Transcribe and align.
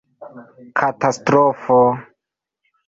Katastrofo! 0.79 1.77